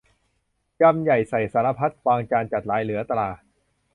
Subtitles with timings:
[0.81, 3.29] ยำใหญ่ใส่สารพัด วางจานจัดหลายเหลือตรา